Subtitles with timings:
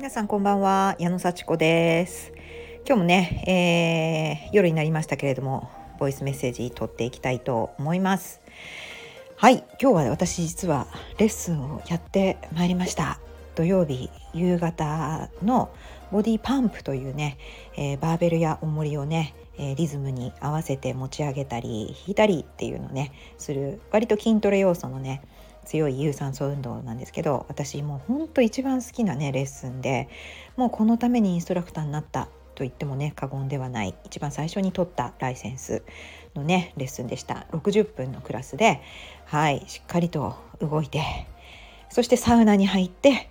[0.00, 2.32] 皆さんこんばんは矢野幸子です。
[2.86, 8.40] 今日もね、えー、夜になりましたけれどもボイスメッセージ取っていきたいと思います。
[9.36, 10.86] はい今日は私実は
[11.18, 13.20] レッスンをやってまいりました。
[13.54, 15.68] 土曜日夕方の
[16.10, 17.36] ボディパンプというね、
[17.76, 25.20] えー、バーベルや重りをねえリズムに合わせて持ち上げたり引いたりっていうのねする割と筋トレ要素のね
[25.64, 30.08] 強い有酸素運動なんですけど私もうほんと一番好きなねレッスンで
[30.56, 35.82] もうこのためにインストラクターになったと言ってもね過言ではない一番最初に取ったライセンス
[36.34, 37.46] のねレッスンでした。
[37.52, 38.80] 60分のクラスで
[39.26, 41.02] はいしっかりと動いて
[41.88, 43.30] そしてサウナに入って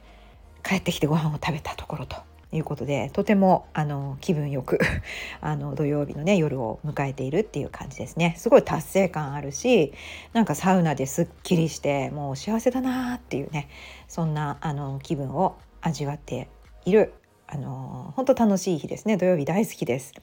[0.63, 2.28] 帰ってきてご飯を食べたところと。
[2.51, 4.79] いうことでとてもあの気分よく
[5.39, 9.93] あの土曜日のね夜を迎えているっていう感じですねすごい達成感あるし
[10.33, 13.69] なんかサウナですっきりしてもう幸せだなっていうね
[14.07, 16.47] そんなあの気分を味わって
[16.85, 17.13] いる
[17.47, 20.13] あの本当楽しい日ですね土曜日大好きです。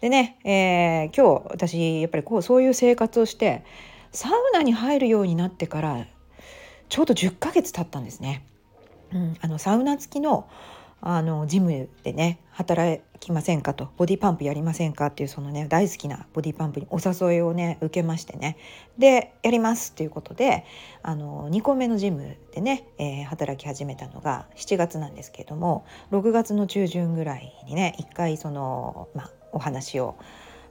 [0.00, 3.64] でね、えー、今日私やっぱりこうそういう生活をして
[4.12, 6.06] サウナに入るようになってから
[6.88, 8.44] ちょうど10ヶ月経ったんですね。
[9.12, 10.48] うん、あのサウナ付きの
[11.00, 13.90] あのジムでね働きませんかと。
[13.96, 18.56] ボディパンプやりませんかっていうそのね大好きなボディパンプにお誘いをね受けましてね。
[18.98, 20.64] でやりますっていうことで
[21.02, 30.16] あの2個目のジムでね、えー、働き始めたのが7月なんですけれども6月の中旬ぐらいにね一回その、まあ、お話を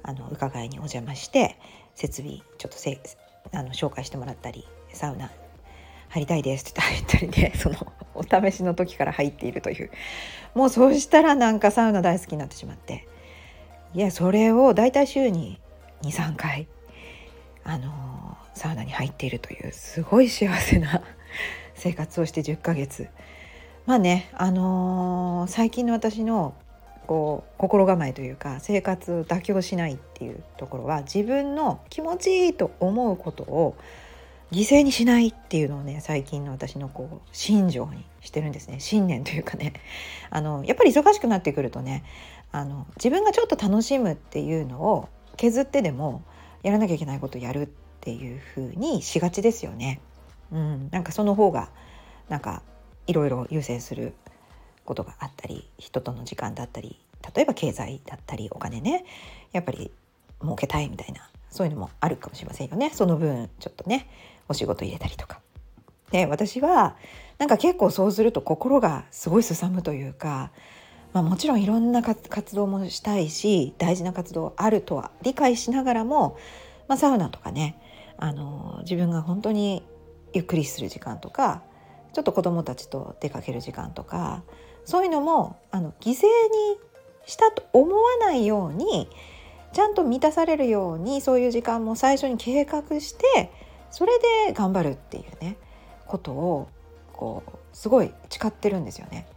[0.04, 1.58] あの伺いにお邪魔して
[1.96, 3.00] 設備ちょっとせ
[3.54, 5.32] あの紹介してもらったりサウナ
[6.10, 7.76] 入りたいですって言ったりねその
[8.18, 9.92] お試しの時から入っているという。
[10.54, 13.08] もうそうしたらなんかサウナ大好きになってしまって。
[13.94, 15.60] いやそれを大体週に
[16.04, 16.68] 23回
[17.64, 21.02] あのサウナに入っているというすごい幸せな
[21.76, 23.10] 生活をして10ヶ月。
[23.86, 26.54] まあねあのー、最近の私の
[27.08, 33.76] こう心構えというか生活を妥協しないっていうところは自分の気持ちいいと思うことを
[34.52, 38.80] 犠牲にしないっていうのをね最近の私のこう信条にしてるんですね。
[38.80, 39.74] 信念というかね。
[40.30, 42.04] あのやっぱり忙しくなってくるとね
[42.52, 46.24] あの自分がちょっと楽しむっていうのを削ってでも
[46.64, 47.70] やらなきゃいけないことをやるっ
[48.02, 50.00] ていう風にしがちですよね。
[50.52, 51.70] うん、なんかその方が
[52.30, 52.64] なんか
[53.06, 54.14] いろいろ優先する
[54.86, 56.98] ことがあったり人との時間だったり
[57.36, 59.04] 例えば経済だったりお金ね。
[59.52, 59.92] やっぱり
[60.42, 62.92] 儲けたいみたいなそういうのもあるかもしれませんよね。
[62.94, 64.08] その分ちょっとね。
[64.50, 65.40] お仕事入れたりとか。
[66.12, 66.96] で私は
[67.38, 70.52] なんか結構そうすると心がすごいすさむというか、
[71.14, 76.38] まあ、もちろんいろんな活動もしたいし大事な活動あるとは理解しながらも、
[76.88, 77.78] まあ、サウナとかね
[78.18, 79.84] あの自分が本当に
[80.34, 81.62] ゆっくりする時間とか
[82.14, 84.44] ちょっと子どもたちと出かける時間とか
[84.86, 86.18] そういうのもあの犠牲に
[87.26, 89.10] したと思わないように
[89.74, 93.52] ちゃんと満たされるようにそういう時間も最初に計画して
[93.92, 94.12] それ
[94.48, 95.58] で頑張るっていうね
[96.06, 96.68] ことを
[97.14, 99.28] こうすごい誓ってるんですよね。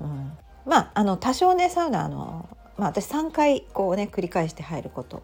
[0.00, 0.32] うん、
[0.66, 5.22] まああの多少ねサウナあの、まあ、私3回こうね繰り返して入ること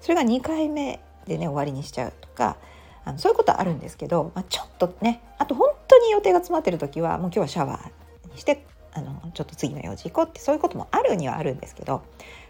[0.00, 2.56] それが2回目でね終わりにしちゃうとか
[3.04, 12.02] あのそういうことはあるんですけど、まあ、ちょっとねあと本当に予定が詰まってる時はもう今日はシャワーにしてあのちょっと次の用事行こうってそういうこともあるにはあるんですけど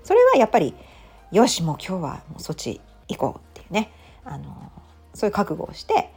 [0.04, 0.75] それはやっぱり
[1.32, 3.92] よしもう今日はもうそっち行こうっていうね
[4.25, 4.72] あの
[5.15, 6.11] そういう覚悟をして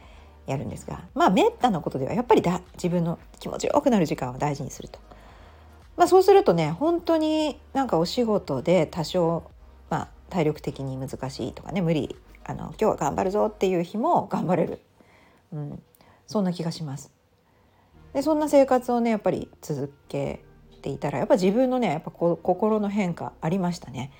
[0.46, 4.98] やるんですがまあめったなことではやっぱりだ自分の気持ちよくなる時間を大事にすると。
[5.96, 9.44] まあ、そうするとね本当になんかお仕事で多少、
[9.90, 14.80] まあ、体力的に難しいとかね無理あの今日は頑張るぞっていう日も 頑張れる、
[15.52, 15.82] うん、
[16.26, 17.12] そんな気がします。
[18.14, 20.44] でそんな生活をねやっぱり続け
[20.82, 24.10] ていたらやっぱ自分のねやっぱこ心の変化ありましたね。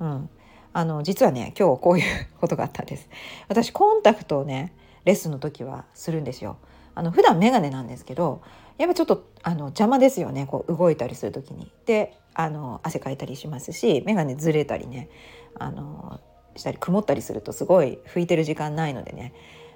[0.00, 0.30] うん、
[0.72, 3.08] あの実はね今日こういうことがあったんです。
[3.48, 4.72] 私コンタクトをね
[5.04, 6.56] レッスンの時はするんですよ。
[6.94, 8.42] あの普段メガネなんですけど
[8.78, 10.46] やっぱちょっとあの邪魔ですよね。
[10.46, 11.70] こう動いたりする時に。
[11.86, 15.10] であの汗かいたりしますしメガネずれたりね
[15.58, 16.20] あの
[16.56, 19.34] したり曇ったりするとすごい拭いてる時間ないのでね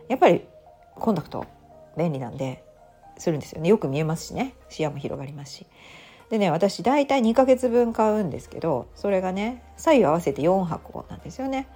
[0.08, 0.42] やっぱり
[0.94, 1.44] コンタクト
[1.99, 2.64] 便利なんで
[3.19, 3.69] するんですよね。
[3.69, 4.54] よく見えますしね。
[4.69, 5.66] 視野も広がりますし。
[6.31, 11.69] でね私大体2ヶ月分買うんですけどそれがね左右合わせて4箱なんですよね。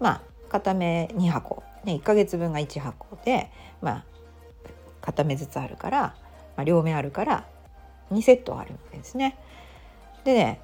[0.00, 4.04] まあ片目2箱、ね、1ヶ月分が1箱でまあ
[5.00, 6.00] 片目ずつあるから、
[6.56, 7.44] まあ、両目あるから
[8.12, 9.38] 2セットあるわけですね。
[10.24, 10.60] でね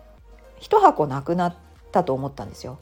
[0.60, 1.54] 1箱なくなっ
[1.92, 2.78] たと思ったんですよ。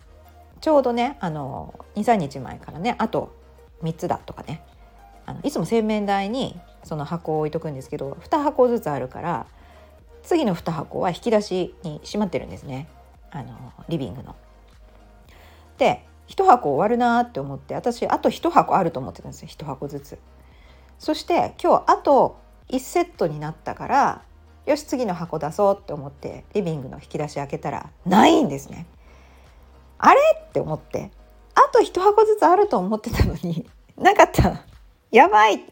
[0.61, 3.33] ちょうどねあの23日前からねあと
[3.83, 4.63] 3つだとかね
[5.25, 9.47] あのいつも洗面台にその箱を置いとくんですけど2箱ずつあるから
[10.29, 12.87] 次の2箱は引き出しにしまってるんですね
[13.31, 14.37] あのリビングの。
[15.79, 20.19] で1箱終わるなって思って私あと1箱あると思ってたんですよ1箱ずつ。
[20.99, 22.37] そして今日あと
[22.69, 24.23] 1セットになったから
[24.67, 28.85] よし次の箱出そうって思ってリビングの引き出し開けたらないんですね。
[29.97, 31.11] あれって思って
[31.55, 33.67] あと1箱ずつあると思ってたのに
[33.97, 34.61] なかった
[35.11, 35.65] やばい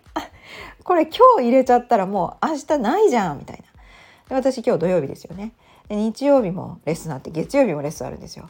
[0.82, 3.75] これ今日入れちゃったらもう明日ないじゃんみたいな
[4.28, 5.52] で私今日土曜日ですよね。
[5.88, 8.49] で日曜日もレッスンあって月曜日もレッスンあるんですよ。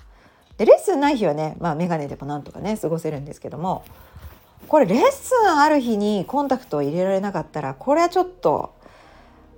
[0.57, 3.85] でレッスンない日はねまあ眼鏡でもなんとかね過ごせるんですけども
[4.69, 8.75] これレッスンある日にコンタクトを入れられなかったらこれはちょっと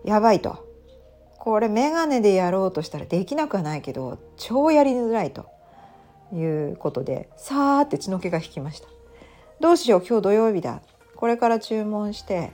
[0.05, 0.67] やばいと。
[1.39, 5.47] これ眼鏡でやろうとしたらできなくはないけど超やりづらいと。
[6.31, 8.89] いうことでさーって血の気が引きました。
[9.61, 10.83] どうしよう今日土曜日だ。
[11.17, 12.53] これから注文して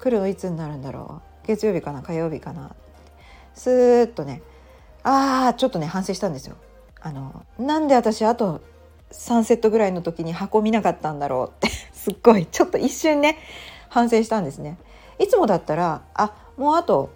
[0.00, 1.46] 来るのいつになるんだろう。
[1.46, 2.74] 月曜日かな火曜日かな。
[3.54, 4.42] スーッとね
[5.02, 6.56] あーちょっとね反省したんですよ。
[7.00, 8.60] あのなんで私あと
[9.10, 13.38] 3セットぐらいの時に箱見なかったんだろうって すっごいちょっと一瞬ね
[13.88, 14.78] 反省したんですね。
[15.18, 17.10] いつもだったらあもうあと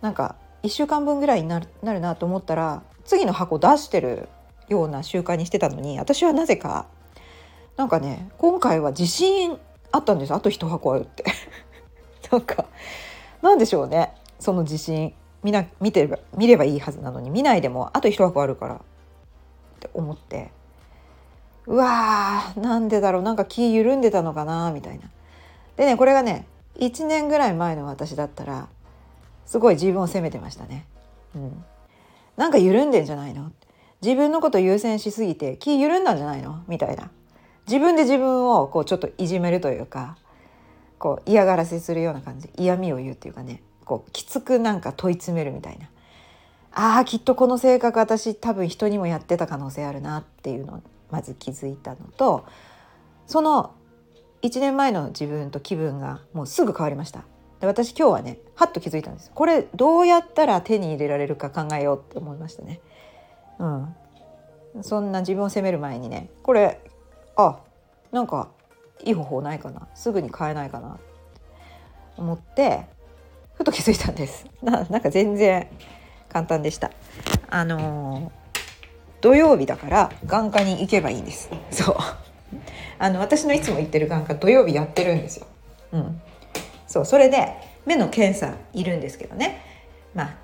[0.00, 4.28] なんか1週間分ぐらいになるなるなと思ったら次の箱出してる
[4.68, 6.86] ような習慣にしてたのに私はなぜか
[7.76, 9.58] なんかね今回は自信
[9.92, 11.24] あったんですあと1箱あるって。
[12.32, 12.64] なんか
[13.42, 15.14] なんでしょうねその自信。
[15.46, 18.78] 見な見てれば見ればいいはずなのに見ないでもあと1箱あるからっ
[19.78, 20.50] て思って
[21.68, 25.08] うわーなんでだろうなんか気緩んでたのかなみたいな。
[25.76, 26.46] でねこれがね
[26.80, 28.66] 1年ぐらい前の私だったら
[29.44, 30.84] すごい自分を責めてましたね。
[31.36, 31.64] うん、
[32.36, 33.52] なんか緩んでんじゃないの？
[34.02, 36.64] 自分のこと優先しすぎて気緩んだんじゃないの？
[36.66, 37.08] みたいな。
[37.68, 40.16] 自分で自分をこうちょっといじめるというか
[40.98, 42.50] こう嫌がらせするような感じ。
[42.56, 43.62] 嫌味を言うっていうかね。
[43.86, 45.88] こうきつくなんか問い詰めるみたいな。
[46.78, 52.44] あーきっとこの性格私多分人にもやってた可能性あるなっていうのをまず気づいたのと
[53.26, 53.74] その
[54.42, 57.24] 1年前の自分と気分がもうすぐ変わりました。
[57.60, 59.30] で私今日はねはっと気づいたんです。
[59.34, 62.80] これどうやったら手に入れられるか考えようって思いましたね。
[63.58, 63.96] うん。
[64.82, 66.82] そんな自分を責める前にねこれ
[67.36, 67.60] あ
[68.12, 68.50] なんか
[69.02, 69.88] いい方法ないかな。
[69.94, 70.98] すぐに買えないかな。
[72.18, 72.86] 思って
[73.56, 74.46] ふと気づいたんです。
[74.62, 75.66] ななんか全然
[76.28, 76.90] 簡単でした。
[77.48, 78.32] あの、
[79.20, 81.50] 土曜日だから眼科に行けばいいんです。
[81.70, 81.96] そう。
[82.98, 85.46] あの私のいつも行ってる眼科土曜日やってるんですよ。
[85.92, 86.20] うん。
[86.86, 87.54] そうそれで
[87.84, 89.62] 目の検査いるんですけどね。
[90.14, 90.36] まあ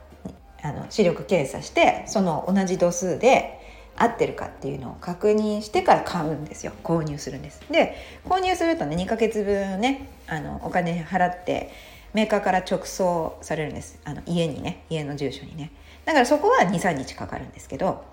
[0.64, 3.60] あの視力検査してその同じ度数で
[3.96, 6.72] 合ってるかっていうのを確認してから買うんですよ。
[6.84, 7.60] 購入するんです。
[7.70, 11.70] で購入するとね2ヶ月分ねあのお金払って
[12.14, 14.00] メーカーから直送されるんです。
[14.04, 14.84] あの家にね。
[14.90, 15.72] 家の住所にね。
[16.04, 18.04] だからそこは23日かかるんですけど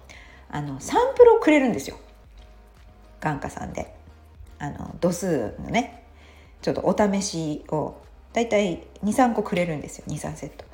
[0.49, 1.97] あのサンプルをくれるんですよ。
[3.19, 3.95] 眼科さんで。
[4.61, 6.03] あの度数のね
[6.61, 7.95] ちょっとお試しを
[8.33, 10.05] だいたい23個くれるんですよ。
[10.07, 10.65] 23セット。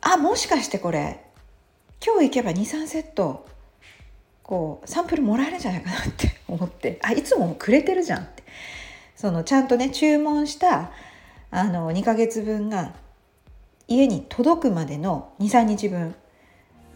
[0.00, 1.24] あもしかしてこれ
[2.04, 3.46] 今日行けば23セット
[4.42, 6.98] こうサンプルもらえるんじゃないかなって思って。
[7.02, 8.44] あいつもくれてるじゃんって。
[9.16, 10.90] そのちゃんとね注文した
[11.50, 12.94] あの2ヶ月分が
[13.88, 16.14] 家に届くまでの23日分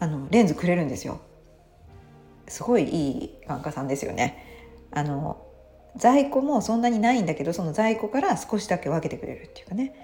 [0.00, 1.20] あのレンズくれるんですよ。
[2.48, 4.44] すごいいい眼科さんですよね。
[4.90, 5.46] あの
[5.96, 9.94] 在庫もそんなにないんだけどその在庫から少しだけ分けてくれるっていうかね。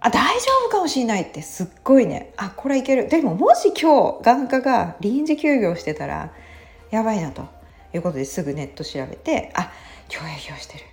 [0.00, 2.32] あ大丈夫かもしれないってすっごいね。
[2.36, 3.08] あこれいける。
[3.08, 6.32] でももし今日眼科が臨時休業してたら
[6.90, 7.48] やばいなと
[7.94, 9.72] いうことですぐネット調べてあ
[10.12, 10.84] 今日営業してる。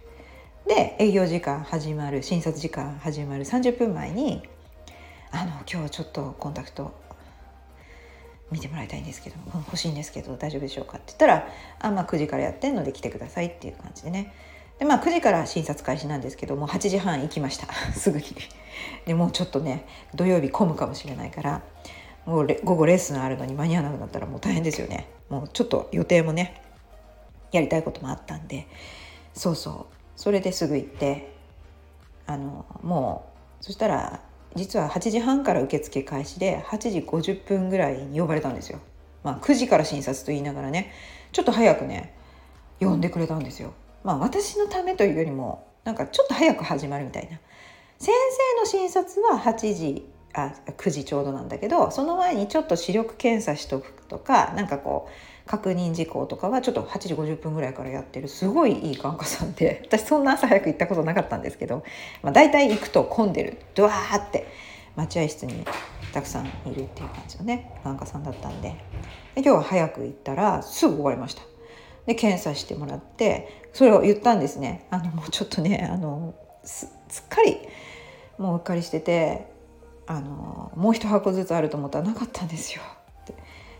[0.67, 4.43] で営業時間始まる診察時間始まる30分前に
[5.31, 6.93] あの今日ちょっとコンタクト
[8.51, 11.47] 見てもらいたいんですけど欲しいんですけど大丈夫でしょうかって言ったら
[11.79, 14.33] あ、まあ、9時からやってんので来てくださいっていう感じでね。
[14.77, 17.67] でまあ9時から診察開始なんですけどもう8時半行きました。
[17.95, 18.25] すぐに。
[19.05, 21.61] でもうちょっとね土曜日混むかもしれないから
[22.25, 25.07] もう午後レッスンあるのに間に合わなくなったらもう大変ですよね。
[25.29, 26.61] もうちょっと予定もね
[27.53, 28.67] やりたいこともあったんで。
[29.33, 29.96] そうそう。
[30.17, 31.31] それですぐ行って
[32.25, 33.31] あのも
[33.61, 34.19] うそしたら
[34.55, 38.79] 実は8時半から受付開始で8時50分ぐらいに呼ばれたんですよ。
[39.23, 40.91] まあ、9時から診察と言いながらね
[41.31, 42.13] ちょっと早くね
[42.79, 43.73] 呼んでくれたんですよ。
[44.03, 47.39] まあ私のためというよりもなんかちょっと早く始まるみたいな。
[47.99, 48.13] 先
[48.55, 55.11] 生の診察は8時あ9時ちょうどなんだけどその前にちょっと視力検査しとくとかなんかこう
[55.47, 58.27] 確認事項とかはちょっと8時50分ぐらいからやってる。
[58.27, 61.83] すごいいい眼科さんで私そんな朝早く行ったことなかったんですけど、
[62.21, 63.57] まあ、大体行くと混んでる。
[63.73, 64.47] ドワーって
[64.95, 65.65] 待合室に
[66.13, 68.69] たくさんいるっていう感じのね眼科さんだったんで。
[69.35, 71.41] で今日は早く行ったらすぐ終わりました。
[72.05, 74.85] で検査してもらってそれを言ったんですね。
[74.89, 77.57] あのもうちょっとねあのすっかり
[78.37, 79.47] もううっかりしてて
[80.07, 82.81] あのもう一箱ずつあると思ったらなかったんですよ。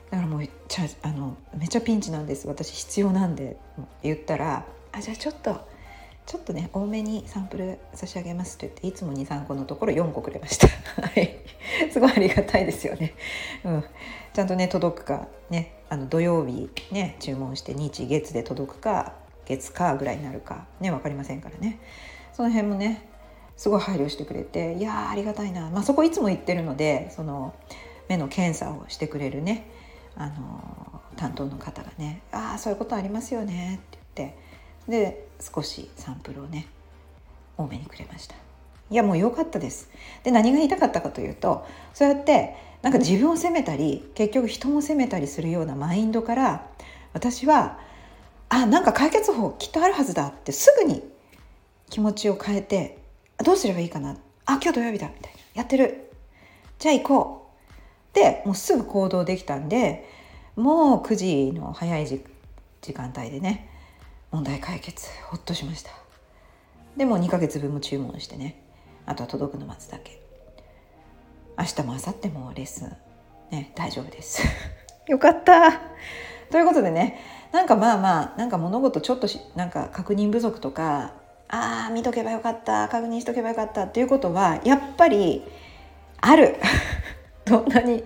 [0.10, 2.48] だからもうちゃあのめちゃピンチなんです。
[2.48, 3.58] 私必要なんで
[4.04, 5.60] 言ったら「あじゃあちょっと
[6.26, 10.68] ちょっとね多めにサンプル差し上げます」と言っていつも23個のところ4個くれました。
[11.92, 13.14] すごいありがたいですよね、
[13.64, 13.84] うん、
[14.34, 19.14] ちゃんとね届くかねあの土曜日ね注文して日月で届くか
[19.46, 21.80] 月かぐらいになるかね分かりませんからね。
[22.34, 23.04] その辺もね
[23.58, 27.56] すごい配慮してくれていやありがたいな、まあ、そこいつも行ってるのでその
[28.08, 29.66] 目の検査をしてくれるね
[30.18, 34.38] あの担当の方がね「ああそういうことありますよね」って言って
[34.88, 36.68] で少しサンプルをね
[37.58, 38.36] 多めにくれました
[38.90, 39.90] いやもう良かったです。
[40.24, 46.68] で何が言いたかったかというとそうやってなんか自分を責めたり結局人も責めたりするようなマインドから
[47.14, 47.80] 私は
[48.50, 51.04] あなんか解決法きっとあるはずだってすぐに
[51.90, 53.00] 気持ちを変えて
[53.44, 54.18] どうすればいいかな。
[54.46, 55.08] あ今日土曜日だ。
[55.08, 55.40] みたいな。
[55.56, 56.12] やってる。
[56.80, 57.47] じゃあ行こう。
[58.18, 60.10] うでもうすぐ行動できたんで
[60.56, 63.70] もう9時の早い時間帯でね
[64.32, 65.92] 問題解決ほっとしました。
[66.98, 68.62] でも2ヶ月分も注文してね
[69.06, 70.20] あとは届くの待つだけ。
[71.58, 72.96] 明日も明後日もレッスン
[73.52, 74.42] ね大丈夫です。
[75.08, 75.80] よかった。
[76.52, 77.20] ということでね
[77.52, 81.14] なんかまあまあなんか物事ちょっとしなんか確認不足とか
[81.50, 85.44] ああ見とけばよかった確認しとけばよかったっていうことはやっぱり
[86.20, 86.58] ある。
[87.50, 88.04] どんなに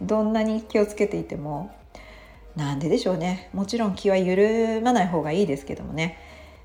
[0.00, 1.74] どんなに気をつけていても
[2.56, 3.50] なんででしょうね。
[3.52, 6.18] もちろん気は緩まない方がいいですけどもね。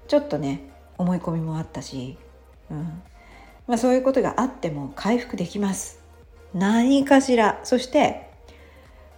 [0.08, 0.62] ちょっとね
[0.98, 2.18] 思い込みもあったし、
[2.72, 3.02] うん。
[3.68, 6.00] まあ、そういうことがあっても回復できます。
[6.54, 7.60] 何かしら。
[7.64, 8.30] そして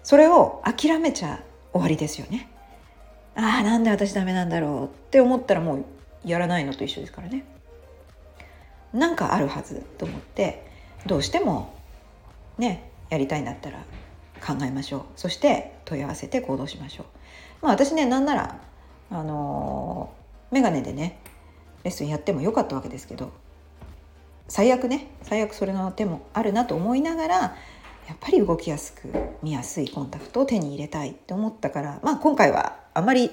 [0.04, 2.50] それを諦めちゃ終わりですよね。
[3.36, 5.86] ああなんで私ダメなんだろうって思ったらもう
[6.24, 7.46] やらないのと一緒ですからね。
[8.94, 10.66] なんかあるはずと思って
[11.06, 11.74] どうしても
[12.58, 13.80] ねやりたいんだったら
[14.46, 15.02] 考えましょう。
[15.16, 17.06] そして問い合わせて行動しましょう。
[17.62, 18.60] まあ私ねなんなら
[19.12, 21.20] あのー、メガネでね
[21.84, 23.32] レッスンやってもよかったわけですけど
[24.48, 27.36] 最悪ね最悪それの手もあるなと思いながら
[28.08, 29.10] やっぱり動きやすく
[29.42, 33.32] 見やすいコンタクトを手に入れたいって思ったからまあ今回はあまり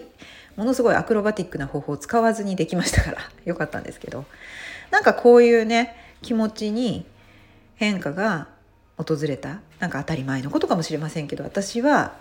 [0.57, 4.25] ものすごいアクロバティックな方法を使わずにできましたから よかったんですけど
[4.91, 7.07] なんかこういうね気持ちに
[7.77, 8.49] 変化が
[9.03, 12.15] 訪れたなんか当たり前のことかもしれませんけど私は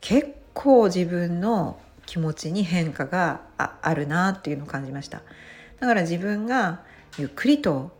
[0.00, 5.22] 結構自分の気持ちに変化があるなっていうのを感じました。
[5.78, 6.80] だから自分が
[7.18, 7.92] ゆっくりと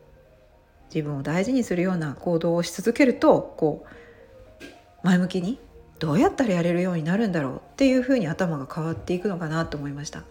[0.92, 5.58] 自分を大事にするような行動をし続けるとこう前向きに
[6.00, 10.24] どうやったらやれるようになるんだろうっていうふうに頭が変わっていくのかなと思いました。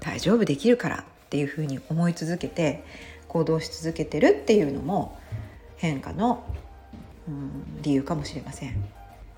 [0.00, 2.84] 大丈夫できるからっていうふうに思い続けて
[3.28, 5.18] 行動し続けてるっていうのも
[5.76, 6.44] 変化の、
[7.82, 8.84] 理由かもしれません。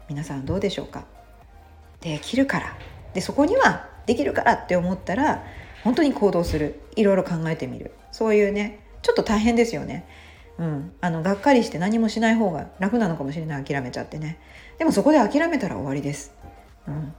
[0.09, 1.05] 皆さんどうでしょうか？
[2.01, 2.77] できるから。
[3.15, 5.45] でそこにはできるからって思ったら
[5.85, 6.81] 本当に行動する。
[6.97, 7.93] いろいろ考えてみる。
[8.13, 10.07] そういうねちょっと大変ですよね。
[10.59, 13.65] うん、あのがっかりして何もしない方が楽なのかもしれない。
[13.65, 14.39] 諦めちゃってね。
[14.79, 16.33] でもそこで諦めたら終わりです、
[16.87, 17.13] うん、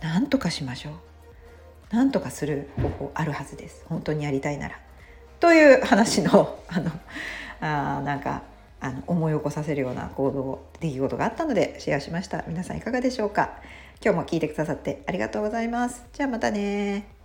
[0.00, 1.94] なんとかしましょう。
[1.94, 3.84] なんとかする方法あるはずです。
[3.88, 4.80] 本当にやりたいなら。
[5.40, 6.90] という話のあの
[7.60, 8.42] あなんか
[8.80, 12.44] あの思い起こさせるような行動出来事があったのでシェアしました。
[12.46, 13.60] 皆さんいかがでしょうか？
[14.02, 16.04] 今日も聞いてくださってありがとうございます。
[16.12, 17.17] じゃあまたね